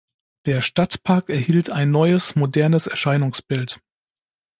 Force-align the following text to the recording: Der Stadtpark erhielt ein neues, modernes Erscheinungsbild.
Der 0.47 0.63
Stadtpark 0.63 1.29
erhielt 1.29 1.69
ein 1.69 1.91
neues, 1.91 2.35
modernes 2.35 2.87
Erscheinungsbild. 2.87 3.81